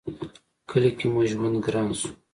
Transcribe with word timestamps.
کلي 0.69 0.91
کې 0.97 1.07
مو 1.13 1.21
ژوند 1.29 1.55
گران 1.65 1.87
شو 1.99 2.09